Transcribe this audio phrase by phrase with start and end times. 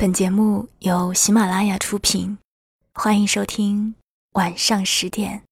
[0.00, 2.38] 本节目由喜马拉雅出品，
[2.94, 3.96] 欢迎收听
[4.34, 5.42] 晚上十点。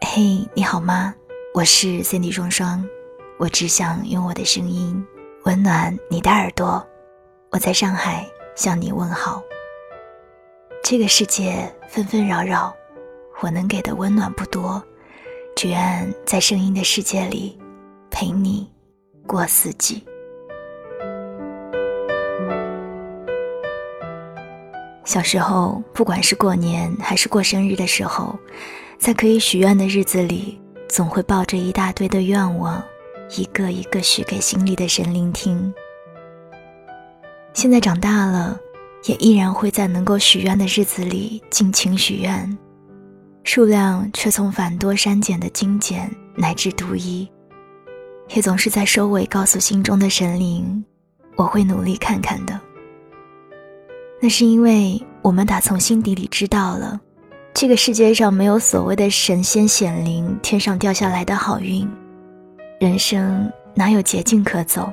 [0.00, 1.14] 嘿，你好吗？
[1.54, 2.84] 我是 Cindy 双双，
[3.38, 5.06] 我只想用我的声音
[5.44, 6.84] 温暖你的耳朵。
[7.52, 9.40] 我在上海向你问好。
[10.82, 12.74] 这个世界纷纷扰扰，
[13.40, 14.82] 我能给的温暖不多，
[15.54, 17.56] 只愿在声音的世界里
[18.10, 18.68] 陪你。
[19.26, 20.02] 过四季。
[25.04, 28.36] 小时候，不管是过年还是过生日的时候，
[28.98, 32.82] 在可以许愿的日子里，总会抱着一大堆的愿望，
[33.36, 35.72] 一个一个许给心里的神灵听。
[37.54, 38.58] 现在长大了，
[39.04, 42.58] 也依然会在能够许愿的日子里尽情许愿，
[43.44, 47.28] 数量却从繁多删减的精简乃至独一。
[48.34, 50.84] 也总是在收尾告诉心中的神灵，
[51.36, 52.60] 我会努力看看的。
[54.20, 57.00] 那是因为我们打从心底里知道了，
[57.54, 61.88] 这个世界上没有所谓的神仙显灵、天上掉下来的好运，
[62.80, 64.90] 人生哪有捷径可走？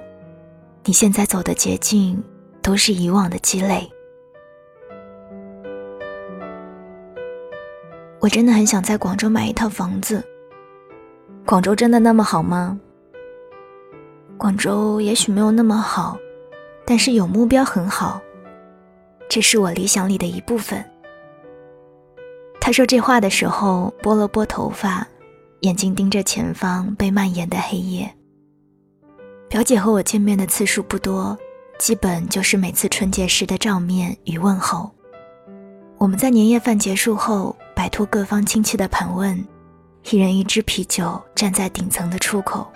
[0.85, 2.21] 你现在走的捷径，
[2.61, 3.89] 都是以往的积累。
[8.19, 10.23] 我真的很想在广州买一套房子。
[11.45, 12.79] 广州真的那么好吗？
[14.37, 16.17] 广州也许没有那么好，
[16.85, 18.21] 但是有目标很好。
[19.29, 20.83] 这是我理想里的一部分。
[22.59, 25.07] 他说这话的时候，拨了拨头发，
[25.61, 28.13] 眼睛盯着前方被蔓延的黑夜。
[29.49, 31.37] 表姐和我见面的次数不多，
[31.79, 34.91] 基本就是每次春节时的照面与问候。
[35.97, 39.41] 我们在年夜饭结束后，摆脱各方亲戚的盘问，
[40.09, 42.67] 一人一支啤酒，站在顶层的出口。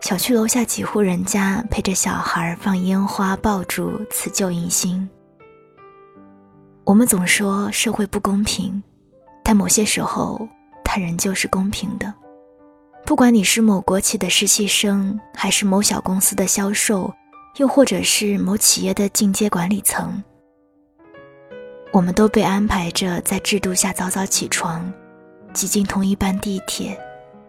[0.00, 5.08] 小区楼下几户人家陪着小孩放烟花爆竹辞旧迎新。
[6.84, 8.82] 我们总说社会不公平，
[9.44, 10.48] 但某些时候
[10.82, 12.12] 它仍旧是公平的。
[13.04, 17.12] 不管你是某国企的实习生，还是某小公司的销售，
[17.58, 20.22] 又或者是某企业的进阶管理层，
[21.92, 24.90] 我们都被安排着在制度下早早起床，
[25.52, 26.98] 挤进同一班地铁，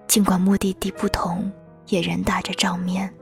[0.06, 1.50] 尽管目的地不同。
[1.92, 3.14] 也人打着照面，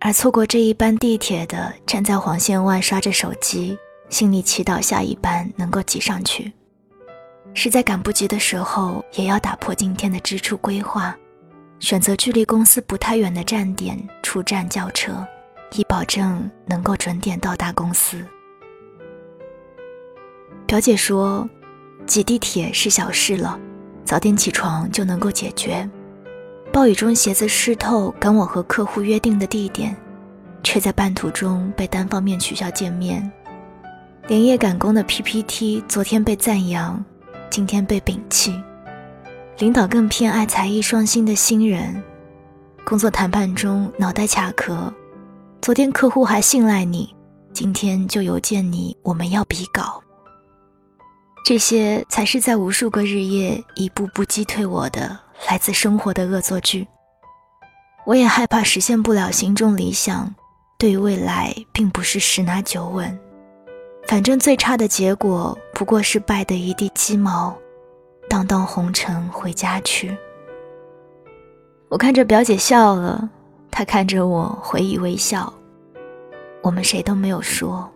[0.00, 3.78] 而错过这一班地铁的，站在黄线外刷着手机，
[4.08, 6.50] 心里祈祷下一班能够挤上去。
[7.52, 11.14] 实在赶不及的时候，也要打破今天的支出规划，
[11.80, 15.12] 选择距离公司不太远的站点出站叫车，
[15.74, 18.24] 以保证能够准点到达公司。
[20.66, 21.46] 表姐说，
[22.06, 23.60] 挤地铁是小事了，
[24.02, 25.86] 早点起床就能够解决。
[26.72, 29.94] 暴雨中鞋子湿透，赶我和客户约定的地点，
[30.62, 33.30] 却在半途中被单方面取消见面。
[34.26, 37.04] 连夜赶工的 PPT，昨天被赞扬，
[37.50, 38.58] 今天被摒弃。
[39.58, 42.02] 领导更偏爱才艺双馨的新人，
[42.86, 44.90] 工作谈判中脑袋卡壳。
[45.60, 47.14] 昨天客户还信赖你，
[47.52, 50.02] 今天就邮件你我们要比稿。
[51.44, 55.20] 这些才是在无数个日夜一步步击退我的。
[55.48, 56.86] 来自生活的恶作剧，
[58.06, 60.34] 我也害怕实现不了心中理想。
[60.78, 63.16] 对于未来，并不是十拿九稳，
[64.08, 67.56] 反正最差的结果不过是败得一地鸡毛，
[68.28, 70.16] 荡荡红尘回家去。
[71.88, 73.28] 我看着表姐笑了，
[73.70, 75.52] 她看着我回以微笑。
[76.62, 77.88] 我们谁都没有说，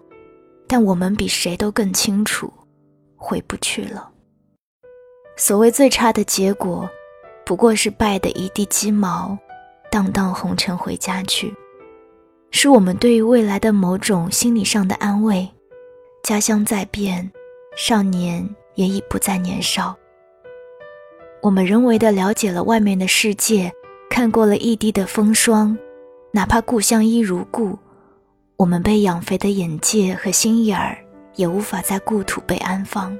[0.68, 2.52] 但我们比谁都更清楚，
[3.16, 4.10] 回不去了。
[5.36, 6.88] 所谓最差的结果。
[7.46, 9.38] 不过是败的一地鸡毛，
[9.88, 11.54] 荡荡红尘回家去，
[12.50, 15.48] 是我们对于未来的某种心理上的安慰。
[16.24, 17.30] 家乡在变，
[17.76, 19.96] 少年也已不再年少。
[21.40, 23.72] 我们人为的了解了外面的世界，
[24.10, 25.78] 看过了异地的风霜，
[26.32, 27.78] 哪怕故乡一如故，
[28.56, 30.98] 我们被养肥的眼界和心眼儿，
[31.36, 33.16] 也无法在故土被安放。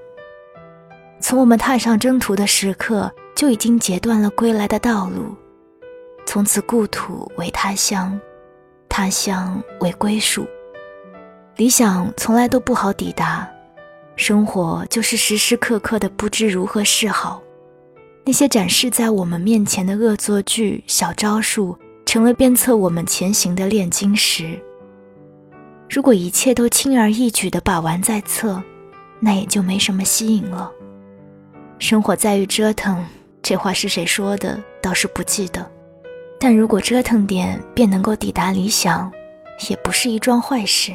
[1.21, 3.09] 从我们踏上征途的时刻。
[3.37, 5.37] 就已经截断了归来的道路，
[6.25, 8.19] 从此故土为他乡，
[8.89, 10.47] 他乡为归属。
[11.57, 13.47] 理想从来都不好抵达，
[14.17, 17.43] 生活就是时时刻刻的不知如何是好。
[18.25, 24.59] 那些展示在我们面前的恶作剧、小招数，成了鞭策我们前行的炼金石。
[25.91, 28.63] 如果一切都轻而易举的把玩在侧，
[29.21, 30.73] 那也就没什么吸引了。
[31.79, 33.05] 生活在于折腾。
[33.49, 34.61] 这话是谁说的？
[34.83, 35.65] 倒是不记得。
[36.37, 39.09] 但如果折腾点便能够抵达理想，
[39.71, 40.93] 也不是一桩坏事。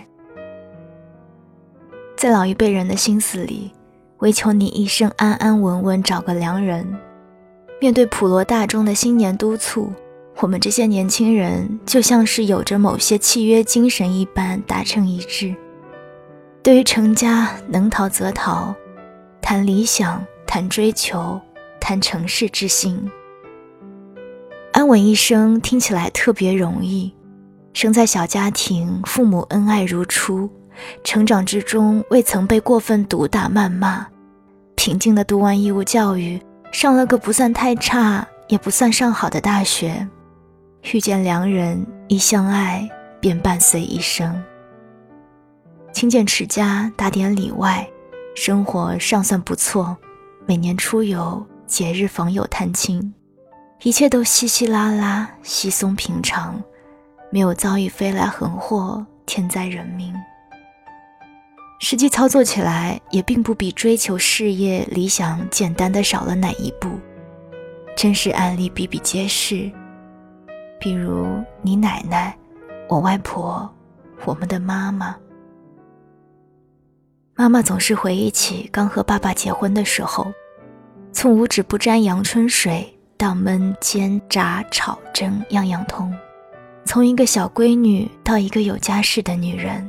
[2.17, 3.71] 在老一辈人的心思里，
[4.17, 6.85] 唯求你一生安安稳稳找个良人。
[7.79, 9.89] 面对普罗大众的新年督促，
[10.39, 15.55] 我们这些年轻人就像是有着某些契约精神一般达成一致。
[16.61, 18.75] 对于成家，能逃则逃，
[19.41, 21.39] 谈理想，谈追求，
[21.81, 23.11] 谈成事之心。
[24.71, 27.13] 安稳一生听起来特别容易，
[27.73, 30.49] 生在小家庭，父母恩爱如初，
[31.03, 34.07] 成长之中未曾被过分毒打谩骂，
[34.75, 36.41] 平静的读完义务教育，
[36.71, 40.07] 上了个不算太差也不算上好的大学，
[40.93, 42.89] 遇见良人一相爱
[43.19, 44.41] 便伴随一生。
[45.91, 47.85] 勤俭持家，打点里外，
[48.33, 49.97] 生活尚算不错，
[50.45, 53.13] 每年出游，节日访友探亲。
[53.81, 56.61] 一切都稀稀拉拉、稀松平常，
[57.31, 60.13] 没有遭遇飞来横祸、天灾人命。
[61.79, 66.89] 实际操作起来，也并不比追求事业理想简单的少了哪一步。
[67.95, 69.71] 真实案例比比皆是，
[70.77, 72.37] 比如你奶奶、
[72.89, 73.67] 我外婆、
[74.25, 75.15] 我们的妈妈。
[77.33, 80.31] 妈妈总是回忆起刚和爸爸结婚的时候，
[81.11, 82.97] 从五指不沾阳春水。
[83.17, 86.11] 到焖煎炸炒蒸样样通，
[86.85, 89.87] 从一个小闺女到一个有家室的女人，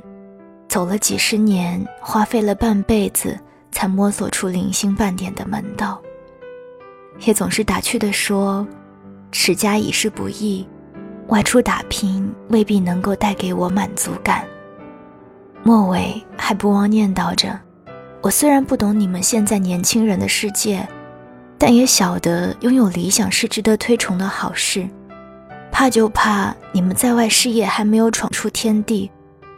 [0.68, 3.34] 走了几十年，花费了半辈子，
[3.70, 5.98] 才摸索出零星半点的门道。
[7.20, 8.68] 也总是打趣地说
[9.32, 10.68] ：“持家已是不易，
[11.28, 14.44] 外出打拼未必能够带给我满足感。”
[15.64, 17.58] 末尾还不忘念叨着
[18.20, 20.86] ：“我虽然不懂你们现在年轻人的世界。”
[21.64, 24.84] 但也晓得拥有理想是值得推崇的好事，
[25.70, 29.08] 怕就怕你们在外事业还没有闯出天地，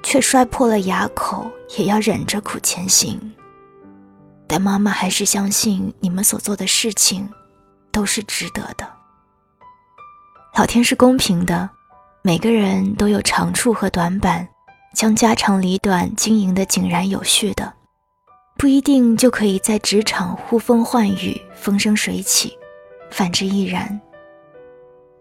[0.02, 3.18] 却摔破了牙口，也要忍着苦前行。
[4.46, 7.26] 但妈妈还是相信你们所做的事情，
[7.90, 8.86] 都是值得的。
[10.58, 11.70] 老天是公平的，
[12.20, 14.46] 每个人都有长处和短板，
[14.94, 17.72] 将家长里短经营的井然有序的。
[18.64, 22.56] 不一定就可以在职场呼风唤雨、风生水起，
[23.10, 24.00] 反之亦然。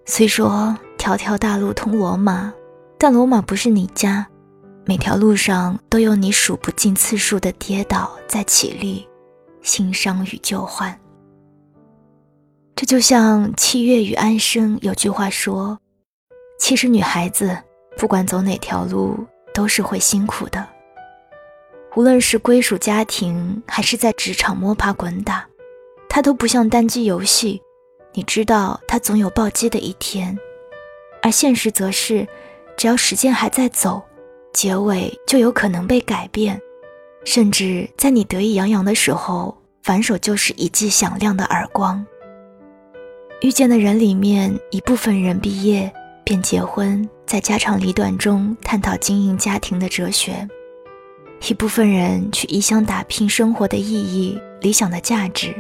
[0.06, 2.54] 虽说条条大路通罗马，
[2.98, 4.26] 但罗马不是你家，
[4.86, 9.06] 每条路上都有你数不尽次数的跌倒再起立，
[9.62, 10.98] 心伤与旧患。
[12.78, 15.78] 这就像七月与安生有句话说
[16.62, 17.58] ：“其实女孩子
[17.98, 19.18] 不管走哪条路，
[19.54, 20.66] 都是会辛苦的。”
[21.96, 25.46] 无论是归属家庭，还是在职场摸爬滚打，
[26.10, 27.62] 它都不像单机游戏。
[28.14, 30.36] 你知道，它总有暴击的一天，
[31.22, 32.28] 而现实则是，
[32.76, 34.02] 只要时间还在走，
[34.54, 36.60] 结尾就有可能被改变，
[37.26, 42.04] 甚至在你得意洋洋的时候，反手就是一记响亮的耳光。
[43.42, 45.94] 遇见的人里面，一部分人毕业
[46.24, 50.48] 便结婚，在家长里短中探讨经营家庭的哲学。
[51.50, 55.54] 一部分人去异乡打拼，生活的意义、理想的价值。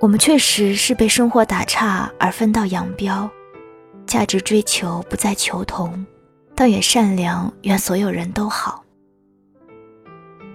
[0.00, 3.28] 我们确实是被生活打岔而分道扬镳，
[4.06, 6.04] 价值追求不再求同，
[6.56, 8.82] 倒也善良，愿所有人都好。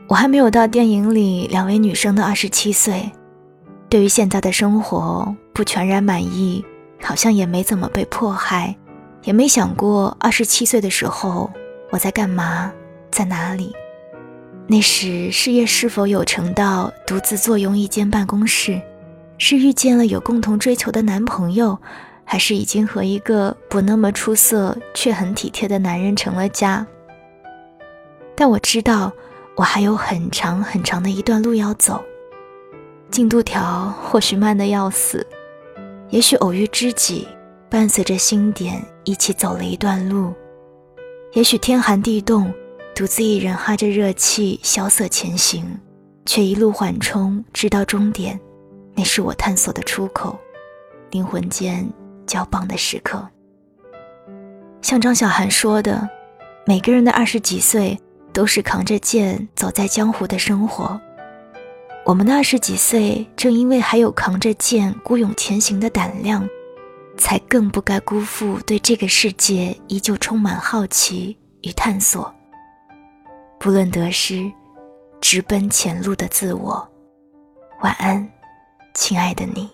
[0.07, 3.11] 我还没有到电影里两位女生的二十七岁，
[3.89, 6.65] 对于现在的生活不全然满意，
[6.99, 8.75] 好像也没怎么被迫害，
[9.23, 11.47] 也没想过二十七岁的时候
[11.91, 12.73] 我在干嘛，
[13.11, 13.71] 在哪里。
[14.71, 18.79] 那时事业是否有成到独自坐拥一间办公室，
[19.39, 21.75] 是遇见了有共同追求的男朋友，
[22.23, 26.85] 还是已经和一个不那么出色却很体贴的男人成了家？
[28.35, 29.11] 但我知道，
[29.55, 31.99] 我还有很长很长的一段路要走。
[33.09, 35.25] 进度条或许慢得要死，
[36.11, 37.27] 也许偶遇知己，
[37.71, 40.31] 伴随着心点一起走了一段路，
[41.33, 42.53] 也许天寒地冻。
[42.99, 45.79] 独自一人哈着热气萧瑟前行，
[46.25, 48.37] 却一路缓冲，直到终点。
[48.93, 50.37] 那是我探索的出口，
[51.11, 51.89] 灵魂间
[52.27, 53.25] 交棒的时刻。
[54.81, 56.09] 像张小涵说的，
[56.65, 57.97] 每个人的二十几岁
[58.33, 60.99] 都是扛着剑走在江湖的生活。
[62.03, 66.45] 我们的二十几岁，正因为还有扛着剑孤勇前行的胆量，
[67.17, 72.35] 才更不该辜负对这个世界依旧充满好奇与探索。
[73.59, 74.49] 不论得失
[75.19, 76.89] 直奔前路的自我。
[77.81, 78.25] 晚安
[78.93, 79.69] 亲爱的你。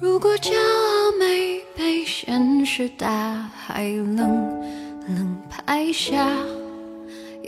[0.00, 4.60] 如果骄傲没被现实大海冷
[5.06, 6.26] 冷拍下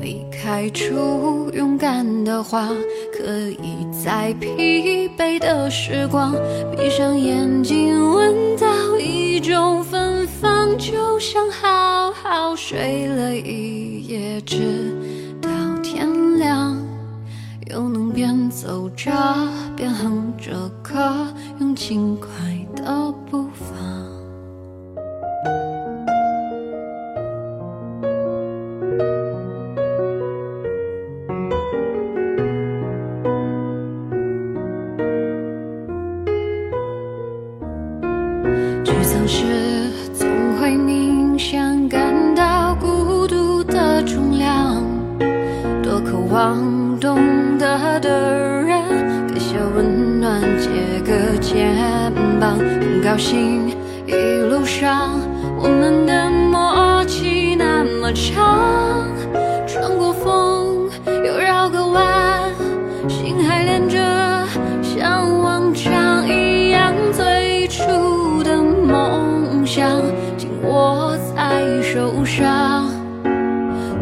[0.00, 2.66] 会开出勇敢的花，
[3.12, 6.34] 可以在疲惫的时光，
[6.74, 14.96] 闭上眼睛闻到一种芬芳，就像好好睡了一夜，直
[15.42, 15.50] 到
[15.82, 16.74] 天亮，
[17.70, 19.12] 又能边走着
[19.76, 21.26] 边哼着歌，
[21.60, 22.28] 用轻快
[22.74, 23.39] 的步
[53.10, 53.74] 高兴
[54.06, 54.12] 一
[54.48, 55.18] 路上
[55.58, 59.04] 我们的默契那么长，
[59.66, 60.88] 穿过风
[61.26, 62.52] 又绕个弯，
[63.08, 63.98] 心还连着，
[64.80, 70.00] 像往常一样最初的梦想
[70.36, 72.86] 紧握在手上。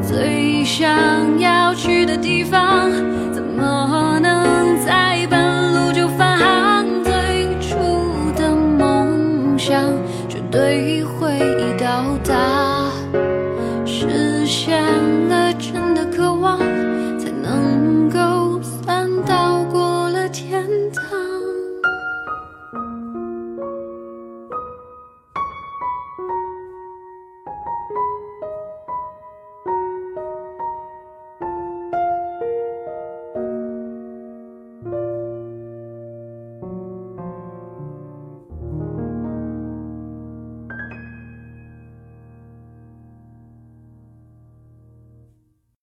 [0.03, 2.91] 最想要去的地方，